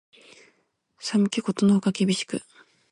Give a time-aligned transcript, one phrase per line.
[0.97, 2.41] 寒気ことのほか厳しく